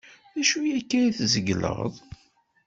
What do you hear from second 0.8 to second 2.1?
ay tzegleḍ?